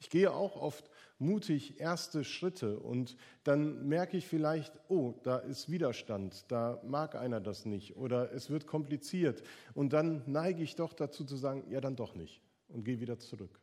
Ich 0.01 0.11
gehe 0.11 0.33
auch 0.33 0.57
oft 0.57 0.91
mutig 1.19 1.81
erste 1.81 2.23
Schritte 2.23 2.79
und 2.79 3.17
dann 3.43 3.89
merke 3.89 4.17
ich 4.17 4.27
vielleicht, 4.27 4.73
oh, 4.89 5.15
da 5.25 5.39
ist 5.39 5.71
Widerstand, 5.71 6.45
da 6.49 6.81
mag 6.85 7.17
einer 7.17 7.41
das 7.41 7.65
nicht 7.65 7.97
oder 7.97 8.33
es 8.33 8.51
wird 8.51 8.67
kompliziert 8.67 9.43
und 9.75 9.93
dann 9.93 10.23
neige 10.27 10.63
ich 10.63 10.77
doch 10.77 10.93
dazu 10.93 11.25
zu 11.25 11.37
sagen, 11.37 11.65
ja, 11.71 11.81
dann 11.81 11.97
doch 11.97 12.15
nicht 12.15 12.41
und 12.69 12.85
gehe 12.85 13.01
wieder 13.01 13.19
zurück. 13.19 13.61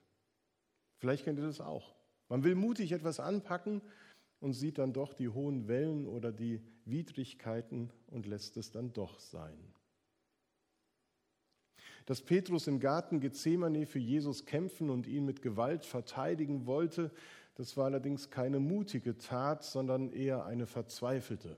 Vielleicht 0.97 1.23
kennt 1.23 1.39
ihr 1.39 1.45
das 1.45 1.61
auch. 1.61 1.95
Man 2.27 2.43
will 2.43 2.55
mutig 2.55 2.91
etwas 2.91 3.19
anpacken 3.19 3.81
und 4.39 4.53
sieht 4.53 4.77
dann 4.77 4.93
doch 4.93 5.13
die 5.13 5.29
hohen 5.29 5.67
Wellen 5.67 6.07
oder 6.07 6.31
die 6.31 6.61
Widrigkeiten 6.85 7.91
und 8.07 8.25
lässt 8.25 8.57
es 8.57 8.71
dann 8.71 8.91
doch 8.91 9.19
sein. 9.19 9.74
Dass 12.05 12.21
Petrus 12.21 12.67
im 12.67 12.79
Garten 12.79 13.19
Gethsemane 13.19 13.85
für 13.85 13.99
Jesus 13.99 14.45
kämpfen 14.45 14.89
und 14.89 15.07
ihn 15.07 15.25
mit 15.25 15.41
Gewalt 15.41 15.85
verteidigen 15.85 16.65
wollte, 16.67 17.11
das 17.55 17.77
war 17.77 17.85
allerdings 17.85 18.29
keine 18.29 18.59
mutige 18.59 19.17
Tat, 19.17 19.63
sondern 19.63 20.11
eher 20.11 20.45
eine 20.45 20.67
verzweifelte, 20.67 21.57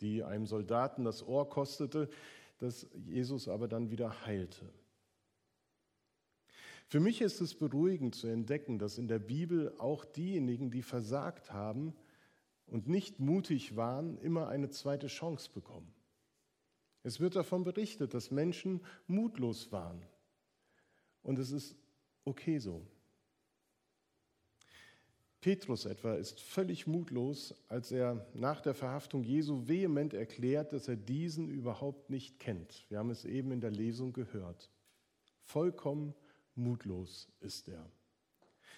die 0.00 0.22
einem 0.24 0.46
Soldaten 0.46 1.04
das 1.04 1.26
Ohr 1.26 1.48
kostete, 1.48 2.10
das 2.58 2.86
Jesus 3.06 3.48
aber 3.48 3.68
dann 3.68 3.90
wieder 3.90 4.26
heilte. 4.26 4.68
Für 6.86 7.00
mich 7.00 7.20
ist 7.20 7.40
es 7.40 7.54
beruhigend 7.54 8.14
zu 8.14 8.26
entdecken, 8.26 8.78
dass 8.78 8.98
in 8.98 9.08
der 9.08 9.18
Bibel 9.18 9.74
auch 9.78 10.04
diejenigen, 10.04 10.70
die 10.70 10.82
versagt 10.82 11.52
haben 11.52 11.94
und 12.66 12.88
nicht 12.88 13.20
mutig 13.20 13.76
waren, 13.76 14.18
immer 14.18 14.48
eine 14.48 14.68
zweite 14.68 15.06
Chance 15.06 15.50
bekommen. 15.52 15.93
Es 17.04 17.20
wird 17.20 17.36
davon 17.36 17.62
berichtet, 17.62 18.14
dass 18.14 18.30
Menschen 18.30 18.80
mutlos 19.06 19.70
waren. 19.70 20.02
Und 21.22 21.38
es 21.38 21.52
ist 21.52 21.76
okay 22.24 22.58
so. 22.58 22.84
Petrus 25.42 25.84
etwa 25.84 26.14
ist 26.14 26.40
völlig 26.40 26.86
mutlos, 26.86 27.54
als 27.68 27.92
er 27.92 28.26
nach 28.32 28.62
der 28.62 28.72
Verhaftung 28.72 29.22
Jesu 29.22 29.68
vehement 29.68 30.14
erklärt, 30.14 30.72
dass 30.72 30.88
er 30.88 30.96
diesen 30.96 31.50
überhaupt 31.50 32.08
nicht 32.08 32.40
kennt. 32.40 32.86
Wir 32.88 32.98
haben 32.98 33.10
es 33.10 33.26
eben 33.26 33.52
in 33.52 33.60
der 33.60 33.70
Lesung 33.70 34.14
gehört. 34.14 34.70
Vollkommen 35.42 36.14
mutlos 36.54 37.28
ist 37.40 37.68
er. 37.68 37.90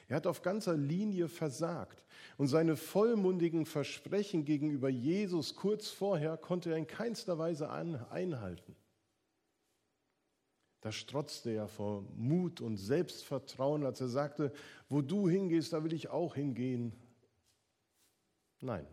Er 0.08 0.16
hat 0.16 0.26
auf 0.26 0.42
ganzer 0.42 0.76
Linie 0.76 1.28
versagt 1.28 2.04
und 2.36 2.46
seine 2.46 2.76
vollmundigen 2.76 3.66
Versprechen 3.66 4.44
gegenüber 4.44 4.88
Jesus 4.88 5.56
kurz 5.56 5.88
vorher 5.88 6.36
konnte 6.36 6.70
er 6.70 6.76
in 6.76 6.86
keinster 6.86 7.38
Weise 7.38 7.70
einhalten. 7.70 8.76
Da 10.80 10.92
strotzte 10.92 11.50
er 11.50 11.66
vor 11.66 12.04
Mut 12.14 12.60
und 12.60 12.76
Selbstvertrauen, 12.76 13.84
als 13.84 14.00
er 14.00 14.08
sagte, 14.08 14.52
wo 14.88 15.02
du 15.02 15.28
hingehst, 15.28 15.72
da 15.72 15.82
will 15.82 15.92
ich 15.92 16.10
auch 16.10 16.36
hingehen. 16.36 16.92
Nein, 18.60 18.86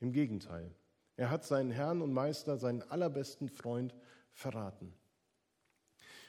im 0.00 0.12
Gegenteil. 0.12 0.70
Er 1.16 1.30
hat 1.30 1.44
seinen 1.44 1.70
Herrn 1.70 2.02
und 2.02 2.12
Meister, 2.12 2.58
seinen 2.58 2.82
allerbesten 2.82 3.48
Freund 3.48 3.94
verraten. 4.32 4.92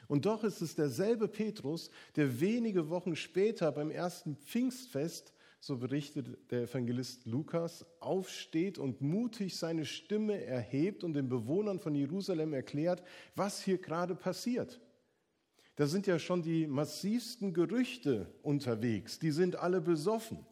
Und 0.08 0.26
doch 0.26 0.44
ist 0.44 0.60
es 0.60 0.74
derselbe 0.74 1.28
Petrus, 1.28 1.90
der 2.14 2.40
wenige 2.40 2.88
Wochen 2.90 3.16
später 3.16 3.72
beim 3.72 3.90
ersten 3.90 4.36
Pfingstfest, 4.36 5.32
so 5.60 5.78
berichtet 5.78 6.38
der 6.50 6.62
Evangelist 6.62 7.26
Lukas, 7.26 7.84
aufsteht 7.98 8.78
und 8.78 9.00
mutig 9.00 9.56
seine 9.56 9.84
Stimme 9.84 10.44
erhebt 10.44 11.02
und 11.02 11.14
den 11.14 11.28
Bewohnern 11.28 11.80
von 11.80 11.94
Jerusalem 11.94 12.52
erklärt, 12.52 13.02
was 13.34 13.62
hier 13.62 13.78
gerade 13.78 14.14
passiert. 14.14 14.80
Da 15.74 15.86
sind 15.86 16.06
ja 16.06 16.18
schon 16.18 16.42
die 16.42 16.66
massivsten 16.66 17.52
Gerüchte 17.52 18.32
unterwegs, 18.42 19.18
die 19.18 19.30
sind 19.30 19.56
alle 19.56 19.80
besoffen. 19.80 20.46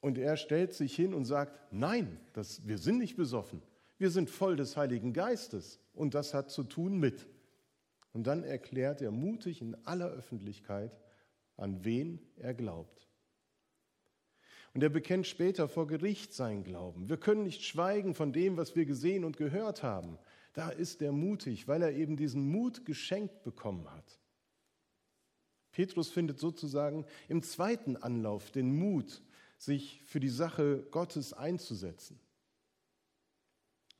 Und 0.00 0.18
er 0.18 0.36
stellt 0.36 0.74
sich 0.74 0.96
hin 0.96 1.14
und 1.14 1.26
sagt, 1.26 1.72
nein, 1.72 2.18
das, 2.32 2.66
wir 2.66 2.78
sind 2.78 2.98
nicht 2.98 3.16
besoffen, 3.16 3.62
wir 3.98 4.10
sind 4.10 4.30
voll 4.30 4.56
des 4.56 4.76
Heiligen 4.76 5.12
Geistes 5.12 5.78
und 5.94 6.14
das 6.14 6.34
hat 6.34 6.50
zu 6.50 6.64
tun 6.64 6.98
mit. 6.98 7.26
Und 8.12 8.26
dann 8.26 8.44
erklärt 8.44 9.00
er 9.00 9.10
mutig 9.10 9.62
in 9.62 9.74
aller 9.86 10.08
Öffentlichkeit, 10.08 11.00
an 11.56 11.84
wen 11.84 12.20
er 12.36 12.54
glaubt. 12.54 13.08
Und 14.74 14.82
er 14.82 14.88
bekennt 14.88 15.26
später 15.26 15.68
vor 15.68 15.86
Gericht 15.86 16.32
sein 16.32 16.64
Glauben. 16.64 17.08
Wir 17.08 17.18
können 17.18 17.42
nicht 17.42 17.62
schweigen 17.62 18.14
von 18.14 18.32
dem, 18.32 18.56
was 18.56 18.74
wir 18.74 18.86
gesehen 18.86 19.24
und 19.24 19.36
gehört 19.36 19.82
haben. 19.82 20.18
Da 20.54 20.70
ist 20.70 21.02
er 21.02 21.12
mutig, 21.12 21.68
weil 21.68 21.82
er 21.82 21.92
eben 21.92 22.16
diesen 22.16 22.50
Mut 22.50 22.84
geschenkt 22.86 23.42
bekommen 23.42 23.90
hat. 23.90 24.18
Petrus 25.72 26.10
findet 26.10 26.38
sozusagen 26.38 27.06
im 27.28 27.42
zweiten 27.42 27.96
Anlauf 27.96 28.50
den 28.50 28.74
Mut, 28.74 29.22
sich 29.56 30.02
für 30.04 30.20
die 30.20 30.28
Sache 30.28 30.86
Gottes 30.90 31.32
einzusetzen. 31.32 32.18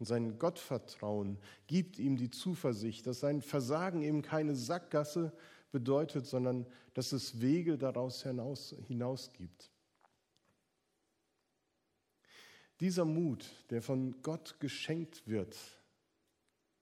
Und 0.02 0.06
sein 0.06 0.36
Gottvertrauen 0.36 1.38
gibt 1.68 1.96
ihm 2.00 2.16
die 2.16 2.28
Zuversicht, 2.28 3.06
dass 3.06 3.20
sein 3.20 3.40
Versagen 3.40 4.02
eben 4.02 4.20
keine 4.20 4.56
Sackgasse 4.56 5.32
bedeutet, 5.70 6.26
sondern 6.26 6.66
dass 6.92 7.12
es 7.12 7.40
Wege 7.40 7.78
daraus 7.78 8.24
hinaus, 8.24 8.74
hinaus 8.88 9.32
gibt. 9.32 9.70
Dieser 12.80 13.04
Mut, 13.04 13.48
der 13.70 13.80
von 13.80 14.20
Gott 14.22 14.58
geschenkt 14.58 15.28
wird, 15.28 15.56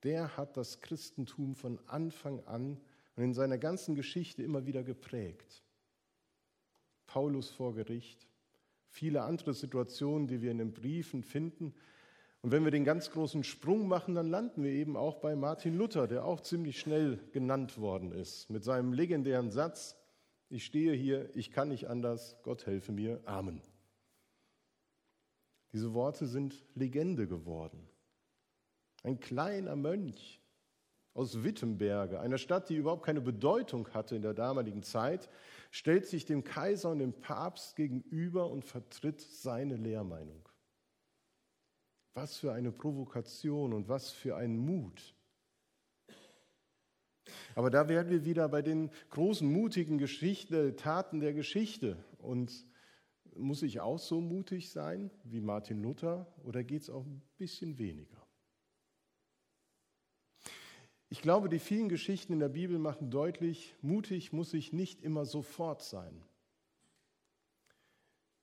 der 0.03 0.39
hat 0.39 0.57
das 0.57 0.81
Christentum 0.81 1.55
von 1.55 1.79
Anfang 1.89 2.41
an 2.47 2.81
und 3.17 3.23
in 3.23 3.35
seiner 3.35 3.59
ganzen 3.59 3.95
Geschichte 3.95 4.43
immer 4.43 4.65
wieder 4.65 4.83
geprägt. 4.83 5.62
Paulus 7.07 7.50
vor 7.50 7.75
Gericht, 7.75 8.27
viele 8.89 9.25
andere 9.25 9.53
Situationen, 9.53 10.27
die 10.27 10.41
wir 10.41 10.50
in 10.50 10.57
den 10.57 10.73
Briefen 10.73 11.23
finden, 11.23 11.75
und 12.42 12.52
wenn 12.52 12.64
wir 12.64 12.70
den 12.70 12.85
ganz 12.85 13.11
großen 13.11 13.44
Sprung 13.44 13.87
machen, 13.87 14.14
dann 14.14 14.30
landen 14.30 14.64
wir 14.64 14.70
eben 14.70 14.97
auch 14.97 15.16
bei 15.16 15.37
Martin 15.37 15.76
Luther, 15.76 16.06
der 16.06 16.25
auch 16.25 16.40
ziemlich 16.40 16.80
schnell 16.80 17.18
genannt 17.32 17.78
worden 17.78 18.12
ist, 18.12 18.49
mit 18.49 18.64
seinem 18.64 18.92
legendären 18.92 19.50
Satz, 19.50 19.97
ich 20.49 20.64
stehe 20.64 20.94
hier, 20.94 21.35
ich 21.37 21.52
kann 21.52 21.68
nicht 21.68 21.88
anders, 21.88 22.37
Gott 22.42 22.66
helfe 22.66 22.92
mir, 22.92 23.20
Amen. 23.25 23.61
Diese 25.73 25.94
Worte 25.94 26.26
sind 26.26 26.64
Legende 26.75 27.28
geworden. 27.28 27.87
Ein 29.04 29.20
kleiner 29.20 29.76
Mönch 29.76 30.40
aus 31.14 31.44
Wittenberge, 31.44 32.20
einer 32.20 32.38
Stadt, 32.38 32.68
die 32.68 32.76
überhaupt 32.76 33.04
keine 33.04 33.20
Bedeutung 33.20 33.88
hatte 33.94 34.16
in 34.16 34.23
der 34.23 34.35
damaligen 34.35 34.82
Zeit, 34.82 35.28
stellt 35.70 36.06
sich 36.06 36.25
dem 36.25 36.42
Kaiser 36.42 36.90
und 36.90 36.99
dem 36.99 37.12
Papst 37.12 37.76
gegenüber 37.76 38.50
und 38.50 38.64
vertritt 38.64 39.20
seine 39.20 39.76
Lehrmeinung. 39.76 40.50
Was 42.14 42.37
für 42.37 42.52
eine 42.52 42.73
Provokation 42.73 43.73
und 43.73 43.88
was 43.88 44.11
für 44.11 44.37
ein 44.37 44.57
Mut. 44.57 45.14
Aber 47.55 47.71
da 47.71 47.88
werden 47.88 48.11
wir 48.11 48.25
wieder 48.25 48.49
bei 48.49 48.62
den 48.62 48.90
großen, 49.11 49.50
mutigen 49.50 49.99
Geschichte, 49.99 50.76
Taten 50.76 51.21
der 51.21 51.33
Geschichte. 51.33 51.97
Und 52.19 52.67
muss 53.37 53.62
ich 53.62 53.81
auch 53.81 53.99
so 53.99 54.21
mutig 54.21 54.71
sein 54.71 55.11
wie 55.25 55.40
Martin 55.40 55.83
Luther 55.83 56.26
oder 56.45 56.64
geht 56.64 56.83
es 56.83 56.90
auch 56.90 57.05
ein 57.05 57.23
bisschen 57.37 57.79
weniger? 57.79 58.26
Ich 61.09 61.23
glaube, 61.23 61.49
die 61.49 61.59
vielen 61.59 61.88
Geschichten 61.88 62.33
in 62.33 62.38
der 62.38 62.49
Bibel 62.49 62.79
machen 62.79 63.11
deutlich, 63.11 63.75
mutig 63.83 64.33
muss 64.33 64.55
ich 64.55 64.73
nicht 64.73 65.02
immer 65.02 65.25
sofort 65.25 65.83
sein 65.83 66.25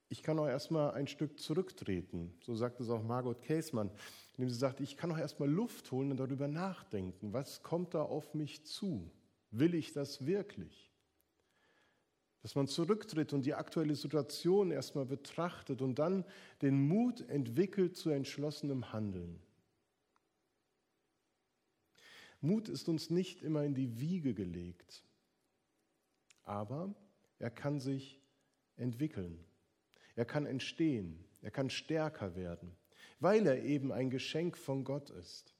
ich 0.10 0.24
kann 0.24 0.40
auch 0.40 0.48
erstmal 0.48 0.92
ein 0.92 1.08
Stück 1.08 1.40
zurücktreten. 1.40 2.34
So 2.42 2.56
sagt 2.56 2.80
es 2.80 2.90
auch 2.90 3.04
Margot 3.04 3.42
Käßmann, 3.42 3.92
indem 4.38 4.50
sie 4.50 4.58
sagt, 4.58 4.80
ich 4.80 4.96
kann 4.96 5.12
auch 5.12 5.18
erstmal 5.18 5.50
Luft 5.50 5.92
holen 5.92 6.12
und 6.12 6.18
darüber 6.18 6.48
nachdenken. 6.48 7.34
Was 7.34 7.62
kommt 7.62 7.94
da 7.94 8.04
auf 8.04 8.34
mich 8.34 8.66
zu? 8.66 9.12
Will 9.52 9.76
ich 9.76 9.94
das 9.94 10.26
wirklich? 10.26 10.92
Dass 12.42 12.56
man 12.56 12.68
zurücktritt 12.68 13.34
und 13.34 13.46
die 13.46 13.56
aktuelle 13.56 13.96
Situation 13.96 14.72
erstmal 14.72 15.06
betrachtet 15.06 15.82
und 15.82 16.00
dann 16.00 16.24
den 16.62 16.88
Mut 16.88 17.28
entwickelt 17.30 17.98
zu 17.98 18.10
entschlossenem 18.10 18.94
Handeln. 18.94 19.42
Mut 22.40 22.70
ist 22.70 22.88
uns 22.88 23.10
nicht 23.10 23.42
immer 23.42 23.64
in 23.64 23.74
die 23.74 24.00
Wiege 24.00 24.34
gelegt, 24.34 25.04
aber 26.44 26.94
er 27.40 27.50
kann 27.50 27.80
sich 27.80 28.22
entwickeln. 28.78 29.44
Er 30.18 30.26
kann 30.26 30.48
entstehen, 30.48 31.24
er 31.44 31.52
kann 31.52 31.70
stärker 31.70 32.36
werden, 32.36 32.76
weil 33.20 33.46
er 33.46 33.64
eben 33.64 33.92
ein 33.92 34.10
Geschenk 34.10 34.58
von 34.58 34.84
Gott 34.84 35.12
ist. 35.12 35.54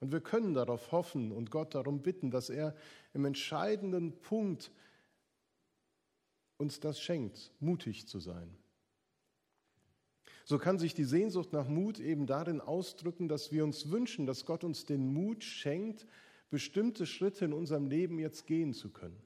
Und 0.00 0.12
wir 0.12 0.20
können 0.20 0.52
darauf 0.52 0.92
hoffen 0.92 1.32
und 1.32 1.50
Gott 1.50 1.74
darum 1.74 2.02
bitten, 2.02 2.30
dass 2.30 2.50
er 2.50 2.76
im 3.14 3.24
entscheidenden 3.24 4.20
Punkt 4.20 4.70
uns 6.58 6.78
das 6.78 7.00
schenkt, 7.00 7.52
mutig 7.58 8.06
zu 8.06 8.20
sein. 8.20 8.54
So 10.44 10.58
kann 10.58 10.78
sich 10.78 10.92
die 10.92 11.04
Sehnsucht 11.04 11.54
nach 11.54 11.68
Mut 11.68 12.00
eben 12.00 12.26
darin 12.26 12.60
ausdrücken, 12.60 13.28
dass 13.28 13.50
wir 13.50 13.64
uns 13.64 13.90
wünschen, 13.90 14.26
dass 14.26 14.44
Gott 14.44 14.62
uns 14.62 14.84
den 14.84 15.10
Mut 15.10 15.42
schenkt, 15.42 16.06
bestimmte 16.50 17.06
Schritte 17.06 17.46
in 17.46 17.54
unserem 17.54 17.86
Leben 17.86 18.18
jetzt 18.18 18.46
gehen 18.46 18.74
zu 18.74 18.90
können. 18.90 19.22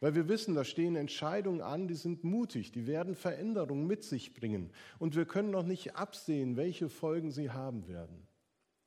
Weil 0.00 0.14
wir 0.14 0.28
wissen, 0.28 0.54
da 0.54 0.64
stehen 0.64 0.94
Entscheidungen 0.94 1.60
an, 1.60 1.88
die 1.88 1.94
sind 1.94 2.22
mutig, 2.22 2.70
die 2.70 2.86
werden 2.86 3.14
Veränderungen 3.16 3.86
mit 3.86 4.04
sich 4.04 4.32
bringen. 4.32 4.70
Und 4.98 5.16
wir 5.16 5.24
können 5.24 5.50
noch 5.50 5.64
nicht 5.64 5.96
absehen, 5.96 6.56
welche 6.56 6.88
Folgen 6.88 7.32
sie 7.32 7.50
haben 7.50 7.88
werden. 7.88 8.28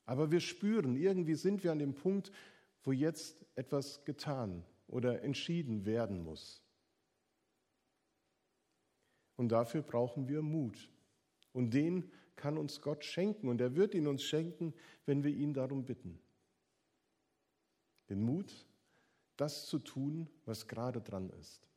Aber 0.05 0.31
wir 0.31 0.39
spüren, 0.39 0.95
irgendwie 0.95 1.35
sind 1.35 1.63
wir 1.63 1.71
an 1.71 1.79
dem 1.79 1.93
Punkt, 1.93 2.31
wo 2.83 2.91
jetzt 2.91 3.45
etwas 3.55 4.05
getan 4.05 4.63
oder 4.87 5.21
entschieden 5.21 5.85
werden 5.85 6.23
muss. 6.23 6.63
Und 9.35 9.49
dafür 9.49 9.81
brauchen 9.81 10.27
wir 10.27 10.41
Mut. 10.41 10.89
Und 11.51 11.73
den 11.73 12.11
kann 12.35 12.57
uns 12.57 12.81
Gott 12.81 13.03
schenken. 13.03 13.49
Und 13.49 13.59
er 13.59 13.75
wird 13.75 13.93
ihn 13.93 14.07
uns 14.07 14.23
schenken, 14.23 14.73
wenn 15.05 15.23
wir 15.23 15.31
ihn 15.31 15.53
darum 15.53 15.85
bitten. 15.85 16.19
Den 18.09 18.21
Mut, 18.21 18.65
das 19.41 19.65
zu 19.65 19.79
tun, 19.79 20.29
was 20.45 20.67
gerade 20.67 21.01
dran 21.01 21.31
ist. 21.31 21.67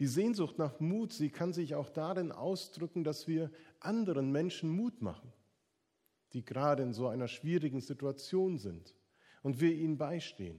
Die 0.00 0.08
Sehnsucht 0.08 0.58
nach 0.58 0.80
Mut, 0.80 1.12
sie 1.12 1.30
kann 1.30 1.52
sich 1.52 1.76
auch 1.76 1.88
darin 1.88 2.32
ausdrücken, 2.32 3.04
dass 3.04 3.28
wir 3.28 3.52
anderen 3.78 4.32
Menschen 4.32 4.68
Mut 4.68 5.00
machen, 5.00 5.32
die 6.32 6.44
gerade 6.44 6.82
in 6.82 6.92
so 6.92 7.06
einer 7.06 7.28
schwierigen 7.28 7.80
Situation 7.80 8.58
sind 8.58 8.96
und 9.42 9.60
wir 9.60 9.72
ihnen 9.72 9.96
beistehen. 9.96 10.58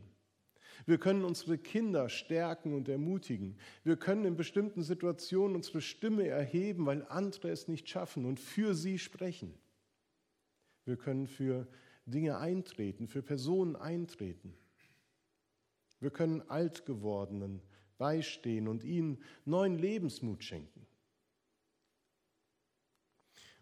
Wir 0.86 0.98
können 0.98 1.26
unsere 1.26 1.58
Kinder 1.58 2.08
stärken 2.08 2.74
und 2.74 2.88
ermutigen. 2.88 3.58
Wir 3.84 3.98
können 3.98 4.24
in 4.24 4.38
bestimmten 4.38 4.82
Situationen 4.82 5.58
unsere 5.58 5.82
Stimme 5.82 6.26
erheben, 6.28 6.86
weil 6.86 7.06
andere 7.10 7.50
es 7.50 7.68
nicht 7.68 7.90
schaffen 7.90 8.26
und 8.26 8.40
für 8.40 8.74
sie 8.76 8.98
sprechen. 8.98 9.54
Wir 10.86 10.96
können 10.96 11.28
für 11.28 11.68
Dinge 12.06 12.38
eintreten, 12.38 13.08
für 13.08 13.22
Personen 13.22 13.76
eintreten. 13.76 14.56
Wir 16.00 16.12
können 16.12 16.42
Altgewordenen 16.50 17.62
beistehen 17.98 18.68
und 18.68 18.84
ihnen 18.84 19.24
neuen 19.46 19.78
Lebensmut 19.78 20.44
schenken. 20.44 20.86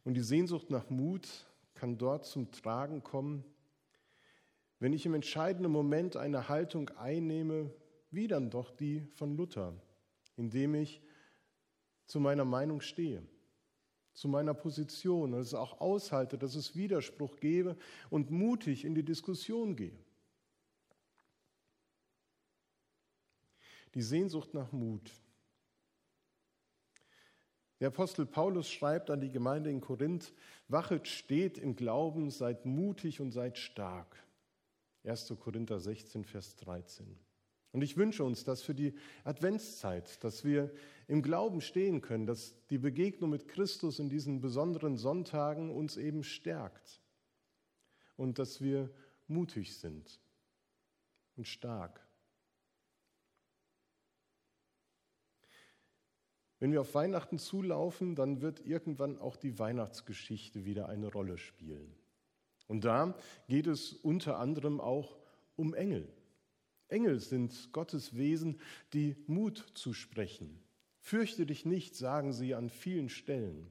Und 0.03 0.15
die 0.15 0.21
Sehnsucht 0.21 0.69
nach 0.69 0.89
Mut 0.89 1.27
kann 1.73 1.97
dort 1.97 2.25
zum 2.25 2.51
Tragen 2.51 3.03
kommen, 3.03 3.43
wenn 4.79 4.93
ich 4.93 5.05
im 5.05 5.13
entscheidenden 5.13 5.71
Moment 5.71 6.17
eine 6.17 6.49
Haltung 6.49 6.89
einnehme, 6.89 7.71
wie 8.11 8.27
dann 8.27 8.49
doch 8.49 8.69
die 8.69 9.07
von 9.15 9.37
Luther, 9.37 9.73
indem 10.35 10.75
ich 10.75 11.01
zu 12.05 12.19
meiner 12.19 12.45
Meinung 12.45 12.81
stehe, 12.81 13.25
zu 14.13 14.27
meiner 14.27 14.53
Position 14.53 15.33
und 15.33 15.39
es 15.39 15.53
auch 15.53 15.79
aushalte, 15.79 16.37
dass 16.37 16.55
es 16.55 16.75
Widerspruch 16.75 17.37
gebe 17.37 17.77
und 18.09 18.29
mutig 18.29 18.83
in 18.83 18.93
die 18.93 19.03
Diskussion 19.03 19.75
gehe. 19.75 19.97
Die 23.95 24.01
Sehnsucht 24.01 24.53
nach 24.53 24.71
Mut. 24.71 25.12
Der 27.79 27.89
Apostel 27.89 28.25
Paulus 28.25 28.69
schreibt 28.69 29.09
an 29.09 29.19
die 29.19 29.29
Gemeinde 29.29 29.69
in 29.69 29.81
Korinth, 29.81 30.33
wachet 30.67 31.07
steht 31.07 31.57
im 31.57 31.75
Glauben, 31.75 32.29
seid 32.29 32.65
mutig 32.65 33.20
und 33.20 33.31
seid 33.31 33.57
stark. 33.57 34.15
1. 35.03 35.33
Korinther 35.39 35.79
16, 35.79 36.24
Vers 36.24 36.55
13. 36.55 37.20
Und 37.74 37.81
ich 37.81 37.98
wünsche 37.98 38.24
uns 38.24 38.44
das 38.44 38.61
für 38.61 38.75
die 38.75 38.94
Adventszeit, 39.24 40.24
dass 40.24 40.46
wir 40.46 40.72
im 41.07 41.22
Glauben 41.22 41.59
stehen 41.59 42.01
können, 42.01 42.25
dass 42.25 42.55
die 42.70 42.77
Begegnung 42.77 43.31
mit 43.31 43.48
Christus 43.48 44.00
in 44.00 44.09
diesen 44.09 44.39
besonderen 44.39 44.96
Sonntagen 44.96 45.70
uns 45.70 45.98
eben 45.98 46.24
stärkt 46.24 47.01
und 48.15 48.39
dass 48.39 48.61
wir 48.61 48.89
mutig 49.27 49.77
sind 49.77 50.22
und 51.35 51.48
stark. 51.48 52.00
Wenn 56.63 56.71
wir 56.71 56.79
auf 56.79 56.95
Weihnachten 56.95 57.39
zulaufen, 57.39 58.15
dann 58.15 58.39
wird 58.39 58.65
irgendwann 58.65 59.19
auch 59.19 59.35
die 59.35 59.59
Weihnachtsgeschichte 59.59 60.63
wieder 60.63 60.87
eine 60.87 61.11
Rolle 61.11 61.37
spielen. 61.37 61.93
Und 62.67 62.85
da 62.85 63.19
geht 63.49 63.67
es 63.67 63.91
unter 63.91 64.39
anderem 64.39 64.79
auch 64.79 65.17
um 65.57 65.73
Engel. 65.73 66.07
Engel 66.87 67.19
sind 67.19 67.73
Gottes 67.73 68.15
Wesen, 68.15 68.61
die 68.93 69.17
Mut 69.27 69.57
zu 69.73 69.91
sprechen. 69.91 70.57
Fürchte 70.99 71.45
dich 71.45 71.65
nicht, 71.65 71.97
sagen 71.97 72.31
sie 72.31 72.55
an 72.55 72.69
vielen 72.69 73.09
Stellen. 73.09 73.69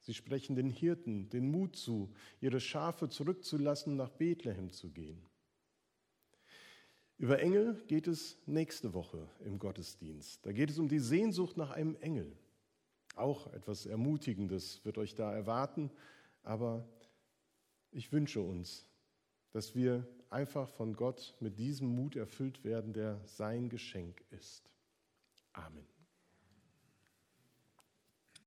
Sie 0.00 0.12
sprechen 0.12 0.56
den 0.56 0.68
Hirten 0.68 1.30
den 1.30 1.50
Mut 1.50 1.76
zu, 1.76 2.12
ihre 2.42 2.60
Schafe 2.60 3.08
zurückzulassen, 3.08 3.96
nach 3.96 4.10
Bethlehem 4.10 4.70
zu 4.70 4.90
gehen. 4.90 5.24
Über 7.16 7.38
Engel 7.40 7.82
geht 7.86 8.08
es 8.08 8.36
nächste 8.46 8.92
Woche 8.92 9.28
im 9.44 9.58
Gottesdienst. 9.58 10.44
Da 10.44 10.52
geht 10.52 10.70
es 10.70 10.78
um 10.78 10.88
die 10.88 10.98
Sehnsucht 10.98 11.56
nach 11.56 11.70
einem 11.70 11.96
Engel. 11.96 12.36
Auch 13.14 13.52
etwas 13.52 13.86
Ermutigendes 13.86 14.84
wird 14.84 14.98
euch 14.98 15.14
da 15.14 15.32
erwarten, 15.32 15.90
aber 16.42 16.88
ich 17.92 18.10
wünsche 18.12 18.40
uns, 18.40 18.86
dass 19.52 19.76
wir 19.76 20.06
einfach 20.30 20.68
von 20.68 20.94
Gott 20.94 21.36
mit 21.38 21.58
diesem 21.60 21.88
Mut 21.88 22.16
erfüllt 22.16 22.64
werden, 22.64 22.92
der 22.92 23.20
sein 23.24 23.68
Geschenk 23.68 24.24
ist. 24.30 24.68
Amen. 25.52 25.93